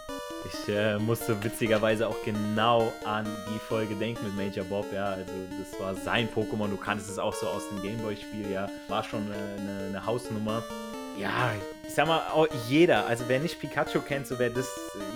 [0.46, 5.06] Ich äh, musste witzigerweise auch genau an die Folge denken mit Major Bob, ja.
[5.06, 8.68] Also das war sein Pokémon, du kanntest es auch so aus dem Gameboy-Spiel, ja.
[8.88, 10.62] War schon äh, eine, eine Hausnummer
[11.18, 11.52] ja,
[11.86, 12.22] ich sag mal,
[12.68, 14.68] jeder, also wer nicht Pikachu kennt, so wer das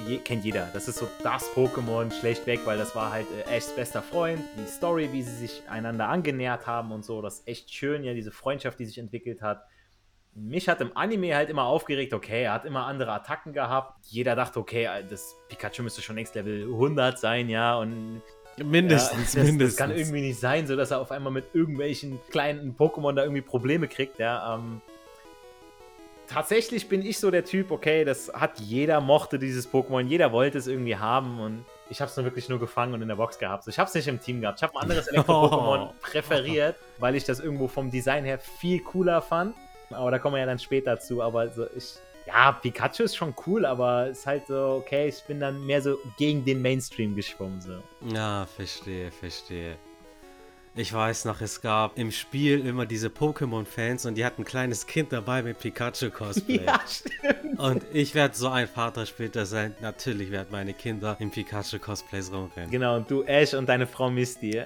[0.06, 0.68] je, kennt jeder.
[0.72, 4.40] Das ist so das Pokémon schlechtweg, weil das war halt äh, Ashs bester Freund.
[4.56, 8.14] Die Story, wie sie sich einander angenähert haben und so, das ist echt schön, ja,
[8.14, 9.66] diese Freundschaft, die sich entwickelt hat.
[10.40, 13.98] Mich hat im Anime halt immer aufgeregt, okay, er hat immer andere Attacken gehabt.
[14.06, 18.22] Jeder dachte, okay, äh, das Pikachu müsste schon längst Level 100 sein, ja, und
[18.64, 19.76] Mindestens, ja, das, mindestens.
[19.76, 23.22] Das kann irgendwie nicht sein, so dass er auf einmal mit irgendwelchen kleinen Pokémon da
[23.22, 24.54] irgendwie Probleme kriegt, ja.
[24.54, 24.80] Ähm,
[26.26, 30.58] tatsächlich bin ich so der Typ, okay, das hat jeder mochte dieses Pokémon, jeder wollte
[30.58, 33.38] es irgendwie haben und ich habe es nur wirklich nur gefangen und in der Box
[33.38, 33.66] gehabt.
[33.66, 34.58] ich habe es nicht im Team gehabt.
[34.58, 35.94] Ich habe ein anderes Elektro-Pokémon oh.
[36.00, 39.54] präferiert, weil ich das irgendwo vom Design her viel cooler fand.
[39.90, 41.22] Aber da kommen wir ja dann später zu.
[41.22, 41.94] Aber so ich,
[42.26, 45.98] ja, Pikachu ist schon cool, aber ist halt so, okay, ich bin dann mehr so
[46.16, 47.60] gegen den Mainstream geschwommen.
[47.60, 47.82] So.
[48.14, 49.76] Ja, verstehe, verstehe.
[50.74, 54.86] Ich weiß noch, es gab im Spiel immer diese Pokémon-Fans und die hatten ein kleines
[54.86, 56.60] Kind dabei mit Pikachu-Cosplay.
[56.66, 57.58] Ja, stimmt.
[57.58, 59.74] Und ich werde so ein Vater später sein.
[59.80, 62.70] Natürlich werden meine Kinder in Pikachu-Cosplays rumrennen.
[62.70, 64.62] Genau, und du Ash und deine Frau Misty.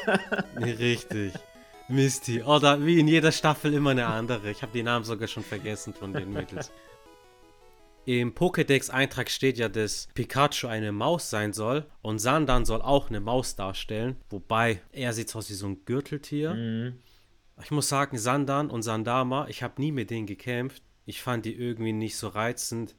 [0.56, 1.34] Richtig.
[1.88, 2.42] Misty.
[2.42, 4.50] Oder wie in jeder Staffel immer eine andere.
[4.50, 6.70] Ich habe die Namen sogar schon vergessen von den Mädels.
[8.04, 13.20] Im Pokédex-Eintrag steht ja, dass Pikachu eine Maus sein soll und Sandan soll auch eine
[13.20, 14.16] Maus darstellen.
[14.30, 16.54] Wobei er sieht aus wie so ein Gürteltier.
[16.54, 16.98] Mhm.
[17.62, 20.82] Ich muss sagen, Sandan und Sandama, ich habe nie mit denen gekämpft.
[21.04, 22.96] Ich fand die irgendwie nicht so reizend.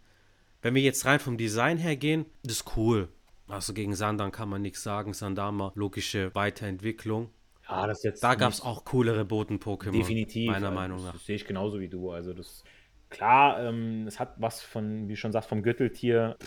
[0.62, 3.08] Wenn wir jetzt rein vom Design her gehen, das ist cool.
[3.48, 5.14] Also gegen Sandan kann man nichts sagen.
[5.14, 7.32] Sandama, logische Weiterentwicklung.
[7.70, 9.92] Ja, das jetzt da gab es auch coolere Boden-Pokémon.
[9.92, 10.48] Definitiv.
[10.48, 11.14] Meiner also, Meinung nach.
[11.14, 12.12] Das sehe ich genauso wie du.
[12.12, 12.64] Also das
[13.10, 16.38] Klar, ähm, es hat was von, wie schon sagst, vom Gürteltier.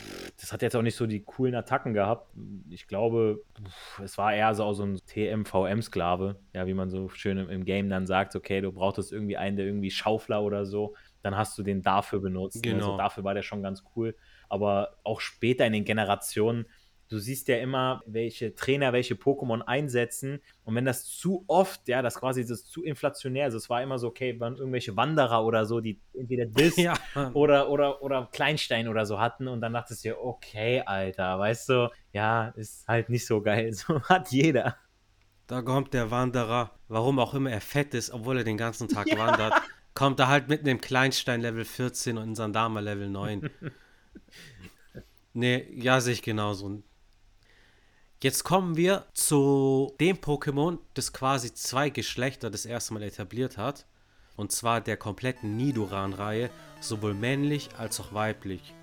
[0.41, 2.29] Das hat jetzt auch nicht so die coolen Attacken gehabt.
[2.71, 3.43] Ich glaube,
[4.03, 6.37] es war eher so, so ein TMVM-Sklave.
[6.53, 9.57] Ja, wie man so schön im, im, Game dann sagt, okay, du brauchtest irgendwie einen,
[9.57, 10.95] der irgendwie Schaufler oder so.
[11.23, 12.63] Dann hast du den dafür benutzt.
[12.63, 12.85] Genau.
[12.85, 14.15] Also dafür war der schon ganz cool.
[14.49, 16.67] Aber auch später in den Generationen
[17.13, 20.41] du siehst ja immer, welche Trainer welche Pokémon einsetzen.
[20.65, 23.99] Und wenn das zu oft, ja, das quasi das zu inflationär ist, es war immer
[23.99, 26.95] so, okay, waren irgendwelche Wanderer oder so, die entweder Diss ja.
[27.35, 29.47] oder, oder, oder Kleinstein oder so hatten.
[29.47, 33.73] Und dann dachtest du dir, okay, Alter, weißt du, ja, ist halt nicht so geil.
[33.83, 34.77] So hat jeder.
[35.49, 39.07] Da kommt der Wanderer, warum auch immer er fett ist, obwohl er den ganzen Tag
[39.11, 39.19] ja.
[39.19, 39.55] wandert,
[39.93, 43.51] kommt er halt mit einem Kleinstein Level 14 und in Sandama Level 9.
[45.33, 46.83] nee, ja, sehe ich genauso.
[48.23, 53.85] Jetzt kommen wir zu dem Pokémon, das quasi zwei Geschlechter das erste Mal etabliert hat.
[54.37, 56.49] Und zwar der kompletten Nidoran-Reihe,
[56.81, 58.75] sowohl männlich als auch weiblich.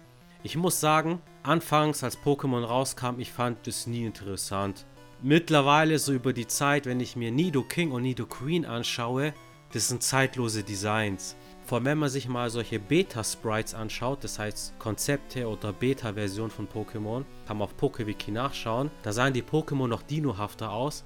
[0.43, 4.85] Ich muss sagen, anfangs als Pokémon rauskam, ich fand das nie interessant.
[5.21, 9.33] Mittlerweile, so über die Zeit, wenn ich mir Nido King und Nido Queen anschaue,
[9.71, 11.37] das sind zeitlose Designs.
[11.69, 16.67] Vor allem, wenn man sich mal solche Beta-Sprites anschaut, das heißt Konzepte oder Beta-Version von
[16.67, 18.89] Pokémon, kann man auf PokeWiki nachschauen.
[19.03, 21.03] Da sahen die Pokémon noch dinohafter aus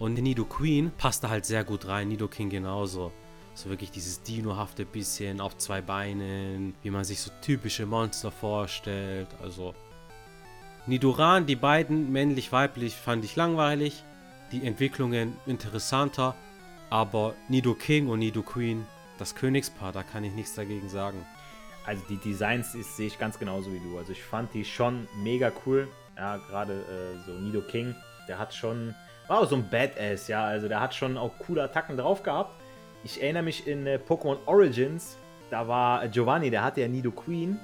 [0.00, 3.12] und Nido Queen passt da halt sehr gut rein, Nido King genauso.
[3.54, 9.28] So wirklich dieses dinohafte bisschen auf zwei Beinen, wie man sich so typische Monster vorstellt.
[9.40, 9.76] Also
[10.88, 14.02] Nidoran, die beiden, männlich-weiblich, fand ich langweilig.
[14.50, 16.34] Die Entwicklungen interessanter.
[16.88, 18.84] Aber Nido King und Nido Queen
[19.20, 21.24] das Königspaar, da kann ich nichts dagegen sagen.
[21.86, 23.98] Also die Designs ist, sehe ich ganz genauso wie du.
[23.98, 25.88] Also ich fand die schon mega cool.
[26.16, 27.94] Ja, gerade äh, so Nido King,
[28.28, 28.94] der hat schon,
[29.28, 30.44] war auch so ein Badass, ja.
[30.44, 32.52] Also der hat schon auch coole Attacken drauf gehabt.
[33.04, 35.16] Ich erinnere mich in äh, Pokémon Origins,
[35.50, 37.58] da war Giovanni, der hatte ja Nido Queen.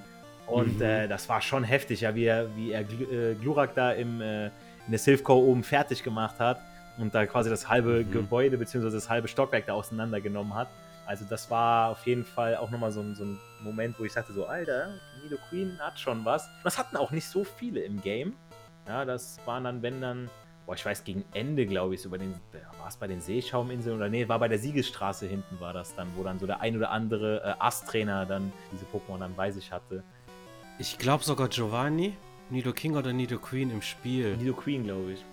[0.46, 0.82] Und mhm.
[0.82, 4.20] äh, das war schon heftig, ja, wie er, wie er Gl äh, Glurak da im,
[4.20, 4.52] äh, in
[4.90, 6.60] der Silphcore oben fertig gemacht hat.
[6.98, 8.12] und da quasi das halbe Mhm.
[8.12, 8.90] Gebäude bzw.
[8.90, 10.68] das halbe Stockwerk da auseinandergenommen hat.
[11.06, 14.12] Also das war auf jeden Fall auch nochmal so ein, so ein Moment, wo ich
[14.12, 16.48] sagte so, Alter, Nido Queen hat schon was.
[16.64, 18.34] Das hatten auch nicht so viele im Game.
[18.86, 20.28] Ja, das waren dann, wenn dann,
[20.66, 22.34] boah, ich weiß, gegen Ende, glaube ich, so bei den,
[22.78, 26.08] war es bei den Seeschauminseln oder nee, war bei der Siegesstraße hinten war das dann,
[26.16, 29.72] wo dann so der ein oder andere äh, Ass-Trainer dann diese Pokémon dann bei sich
[29.72, 30.02] hatte.
[30.78, 32.16] Ich glaube sogar Giovanni,
[32.50, 34.36] Nido King oder Nido Queen im Spiel.
[34.36, 35.24] Nido Queen, glaube ich.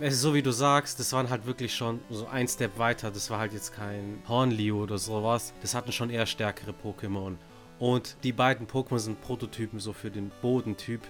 [0.00, 3.10] Es ist so wie du sagst, das waren halt wirklich schon so ein Step weiter.
[3.10, 5.52] Das war halt jetzt kein Hornlio oder sowas.
[5.60, 7.34] Das hatten schon eher stärkere Pokémon.
[7.80, 11.00] Und die beiden Pokémon sind Prototypen so für den Bodentyp.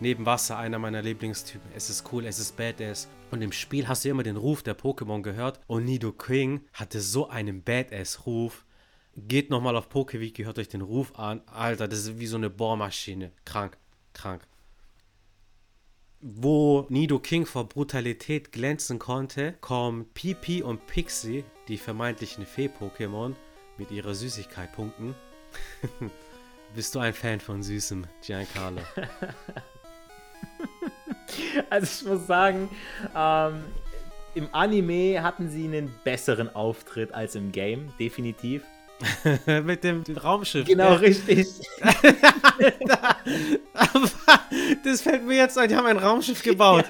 [0.00, 1.70] Neben Wasser einer meiner Lieblingstypen.
[1.76, 3.08] Es ist cool, es ist badass.
[3.30, 5.60] Und im Spiel hast du immer den Ruf der Pokémon gehört.
[5.66, 8.64] Und Nido King hatte so einen Badass-Ruf.
[9.16, 11.42] Geht nochmal auf Pokewiki, hört euch den Ruf an.
[11.44, 13.32] Alter, das ist wie so eine Bohrmaschine.
[13.44, 13.76] Krank,
[14.14, 14.46] krank
[16.26, 23.34] wo Nido King vor Brutalität glänzen konnte, kommen Pipi und Pixie, die vermeintlichen Fee-Pokémon,
[23.76, 25.14] mit ihrer Süßigkeit punkten.
[26.74, 28.80] Bist du ein Fan von Süßem, Giancarlo?
[31.70, 32.68] Also ich muss sagen,
[33.16, 33.64] ähm,
[34.34, 38.62] im Anime hatten sie einen besseren Auftritt als im Game, definitiv.
[39.64, 40.66] mit dem Raumschiff.
[40.66, 41.08] Genau, gell?
[41.08, 41.46] richtig.
[43.74, 44.08] Aber
[44.84, 46.84] das fällt mir jetzt ein, die haben ein Raumschiff gebaut.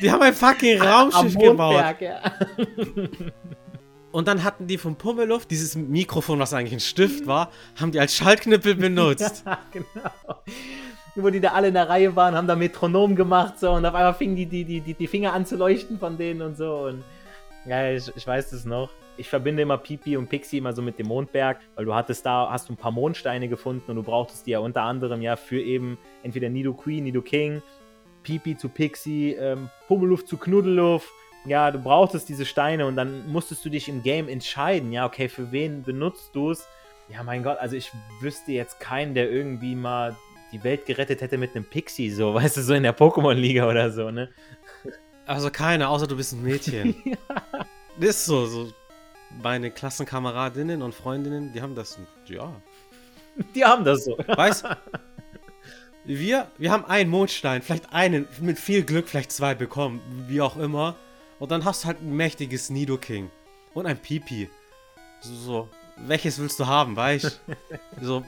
[0.00, 1.74] Die haben ein fucking Raumschiff Am gebaut.
[1.74, 2.20] Mondberg, ja.
[4.12, 8.00] Und dann hatten die vom Pummeluft dieses Mikrofon, was eigentlich ein Stift war, haben die
[8.00, 9.44] als Schaltknüppel benutzt.
[9.46, 10.10] Ja, genau.
[11.14, 13.94] Wo die da alle in der Reihe waren, haben da Metronom gemacht so und auf
[13.94, 16.86] einmal fingen die, die, die, die, die Finger an zu leuchten von denen und so.
[16.86, 17.04] Und
[17.66, 18.90] ja, ich, ich weiß das noch.
[19.20, 22.48] Ich verbinde immer Pipi und Pixie immer so mit dem Mondberg, weil du hattest da,
[22.50, 25.60] hast du ein paar Mondsteine gefunden und du brauchtest die ja unter anderem ja für
[25.60, 27.60] eben entweder Nido Queen, Nido King,
[28.22, 31.10] Pipi zu Pixie, ähm, Pummeluft zu Knuddeluft.
[31.44, 35.28] Ja, du brauchtest diese Steine und dann musstest du dich im Game entscheiden, ja, okay,
[35.28, 36.66] für wen benutzt du es?
[37.10, 40.16] Ja, mein Gott, also ich wüsste jetzt keinen, der irgendwie mal
[40.50, 43.90] die Welt gerettet hätte mit einem Pixie, so, weißt du, so in der Pokémon-Liga oder
[43.90, 44.30] so, ne?
[45.26, 46.94] Also keiner, außer du bist ein Mädchen.
[47.98, 48.72] Das ist so, so.
[49.42, 52.52] Meine Klassenkameradinnen und Freundinnen, die haben das, ja.
[53.54, 54.18] Die haben das so.
[54.18, 54.64] Weißt
[56.04, 60.56] wir, wir haben einen Mondstein, vielleicht einen, mit viel Glück vielleicht zwei bekommen, wie auch
[60.56, 60.96] immer.
[61.38, 63.30] Und dann hast du halt ein mächtiges Nidoking
[63.72, 64.50] und ein Pipi.
[65.20, 67.40] So, so, welches willst du haben, weißt
[68.02, 68.24] So.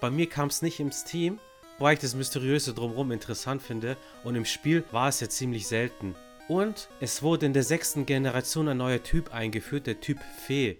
[0.00, 1.38] Bei mir kam es nicht ins Team,
[1.78, 3.96] wobei ich das Mysteriöse drumherum interessant finde.
[4.24, 6.14] Und im Spiel war es ja ziemlich selten.
[6.48, 10.78] Und es wurde in der sechsten Generation ein neuer Typ eingeführt, der Typ Fee.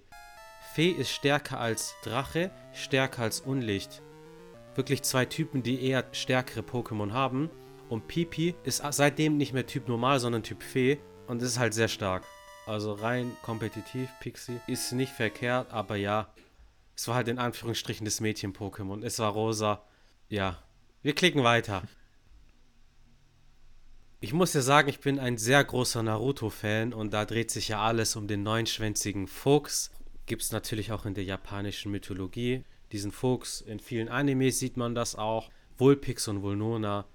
[0.72, 4.02] Fee ist stärker als Drache, stärker als Unlicht.
[4.74, 7.50] Wirklich zwei Typen, die eher stärkere Pokémon haben.
[7.90, 10.98] Und Pipi ist seitdem nicht mehr Typ Normal, sondern Typ Fee.
[11.26, 12.24] Und ist halt sehr stark.
[12.66, 14.60] Also rein kompetitiv, Pixie.
[14.66, 16.32] Ist nicht verkehrt, aber ja.
[16.96, 19.04] Es war halt in Anführungsstrichen das Mädchen-Pokémon.
[19.04, 19.82] Es war rosa.
[20.28, 20.62] Ja.
[21.02, 21.82] Wir klicken weiter.
[24.20, 27.80] Ich muss ja sagen, ich bin ein sehr großer Naruto-Fan und da dreht sich ja
[27.80, 29.92] alles um den neunschwänzigen Fuchs.
[30.26, 32.64] Gibt es natürlich auch in der japanischen Mythologie.
[32.90, 35.50] Diesen Fuchs, in vielen Animes sieht man das auch.
[35.76, 37.06] Vulpix und Vulnona,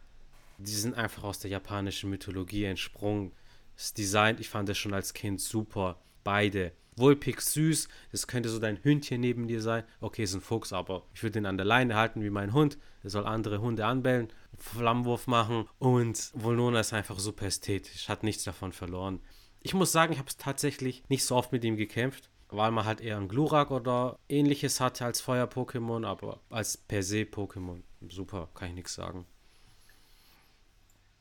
[0.58, 3.34] die sind einfach aus der japanischen Mythologie entsprungen.
[3.76, 6.00] Das Design, ich fand das schon als Kind super.
[6.24, 6.72] Beide.
[6.96, 9.84] Vulpix süß, das könnte so dein Hündchen neben dir sein.
[10.00, 12.78] Okay, ist ein Fuchs, aber ich würde ihn an der Leine halten wie mein Hund.
[13.04, 15.68] Der soll andere Hunde anbellen, Flammenwurf machen.
[15.80, 19.20] Und Volnona ist einfach super ästhetisch, hat nichts davon verloren.
[19.62, 22.86] Ich muss sagen, ich habe es tatsächlich nicht so oft mit ihm gekämpft, weil man
[22.86, 27.82] halt eher ein Glurak oder ähnliches hatte als Feuer-Pokémon, aber als per se Pokémon.
[28.10, 29.26] Super, kann ich nichts sagen.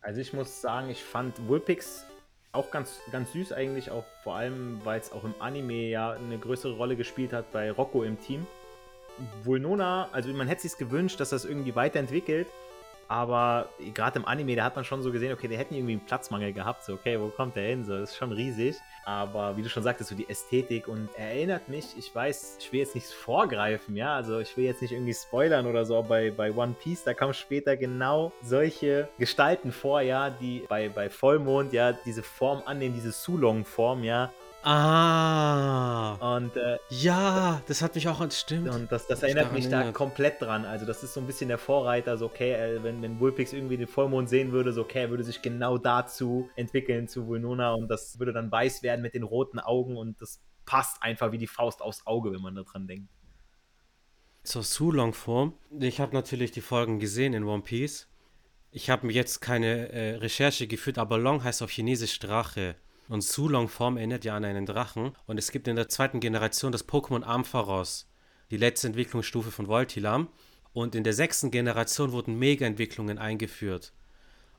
[0.00, 2.04] Also ich muss sagen, ich fand Vulpix
[2.52, 6.38] auch ganz, ganz süß eigentlich, auch vor allem, weil es auch im Anime ja eine
[6.38, 8.46] größere Rolle gespielt hat bei Rocco im Team.
[9.42, 12.48] Vulnona, also man hätte sich gewünscht, dass das irgendwie weiterentwickelt,
[13.12, 16.04] aber gerade im Anime, da hat man schon so gesehen, okay, der hätten irgendwie einen
[16.06, 19.62] Platzmangel gehabt, so, okay, wo kommt der hin, so, das ist schon riesig, aber wie
[19.62, 23.12] du schon sagtest, so die Ästhetik und erinnert mich, ich weiß, ich will jetzt nichts
[23.12, 27.04] vorgreifen, ja, also ich will jetzt nicht irgendwie spoilern oder so, bei, bei One Piece,
[27.04, 32.62] da kommen später genau solche Gestalten vor, ja, die bei, bei Vollmond, ja, diese Form
[32.64, 34.32] annehmen, diese Sulong-Form, ja,
[34.64, 38.68] Ah, und äh, ja, das hat mich auch ans Stimmt.
[38.68, 39.94] Und das, das erinnert daran mich da erinnert.
[39.94, 40.64] komplett dran.
[40.64, 42.16] Also, das ist so ein bisschen der Vorreiter.
[42.16, 45.24] So, okay, äh, wenn, wenn Vulpix irgendwie den Vollmond sehen würde, so, okay, er würde
[45.24, 47.72] sich genau dazu entwickeln, zu Vulnona.
[47.72, 49.96] Und das würde dann weiß werden mit den roten Augen.
[49.96, 53.08] Und das passt einfach wie die Faust aufs Auge, wenn man da dran denkt.
[54.44, 55.54] Zur Sulong-Form.
[55.80, 58.08] Ich habe natürlich die Folgen gesehen in One Piece.
[58.70, 62.76] Ich habe mir jetzt keine äh, Recherche geführt, aber Long heißt auf Chinesisch Drache.
[63.12, 65.12] Und Sulong-Form erinnert ja an einen Drachen.
[65.26, 68.08] Und es gibt in der zweiten Generation das Pokémon Ampharos,
[68.50, 70.28] die letzte Entwicklungsstufe von Voltilam.
[70.72, 73.92] Und in der sechsten Generation wurden Mega-Entwicklungen eingeführt.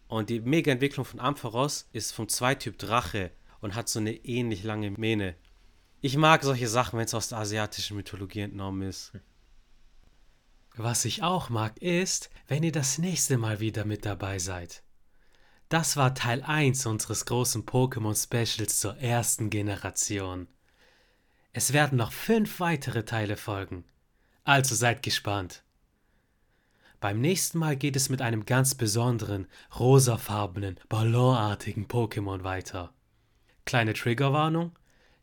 [0.07, 4.91] Und die Mega-Entwicklung von Ampharos ist vom Zweityp Drache und hat so eine ähnlich lange
[4.91, 5.33] Mähne.
[6.01, 9.13] Ich mag solche Sachen, wenn es aus der asiatischen Mythologie entnommen ist.
[10.75, 14.82] Was ich auch mag, ist, wenn ihr das nächste Mal wieder mit dabei seid.
[15.73, 20.47] Das war Teil 1 unseres großen Pokémon Specials zur ersten Generation.
[21.51, 23.83] Es werden noch fünf weitere Teile folgen.
[24.43, 25.63] Also seid gespannt.
[26.99, 29.47] Beim nächsten Mal geht es mit einem ganz besonderen,
[29.79, 32.93] rosafarbenen, ballonartigen Pokémon weiter.
[33.65, 34.73] Kleine Triggerwarnung: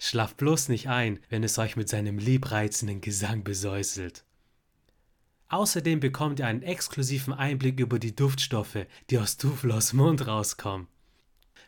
[0.01, 4.25] Schlaft bloß nicht ein, wenn es euch mit seinem liebreizenden Gesang besäuselt.
[5.51, 10.87] Außerdem bekommt ihr einen exklusiven Einblick über die Duftstoffe, die aus Duflos Mund rauskommen.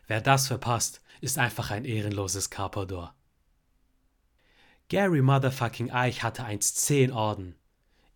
[0.07, 3.15] Wer das verpasst, ist einfach ein ehrenloses Carpador.
[4.89, 7.57] Gary Motherfucking Eich hatte einst 10 Orden.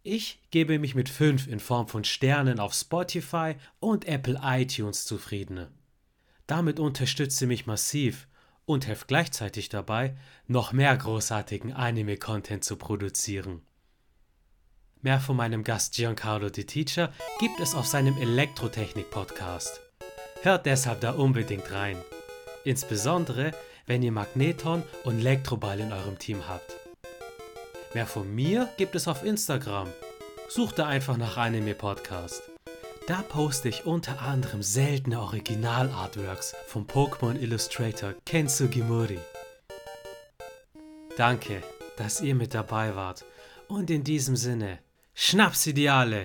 [0.04, 5.66] Ich gebe mich mit 5 in Form von Sternen auf Spotify und Apple iTunes zufrieden.
[6.46, 8.28] Damit unterstützt ihr mich massiv
[8.66, 13.65] und helft gleichzeitig dabei, noch mehr großartigen Anime-Content zu produzieren.
[15.06, 19.80] Mehr von meinem Gast Giancarlo Di Teacher gibt es auf seinem Elektrotechnik-Podcast.
[20.42, 21.96] Hört deshalb da unbedingt rein.
[22.64, 23.52] Insbesondere,
[23.86, 26.74] wenn ihr Magneton und Elektroball in eurem Team habt.
[27.94, 29.86] Mehr von mir gibt es auf Instagram.
[30.48, 32.42] Sucht da einfach nach Anime Podcast.
[33.06, 39.20] Da poste ich unter anderem seltene Original-Artworks vom Pokémon Illustrator Ken Sugimori.
[41.16, 41.62] Danke,
[41.96, 43.24] dass ihr mit dabei wart
[43.68, 44.80] und in diesem Sinne
[45.18, 46.22] Schnapsideale!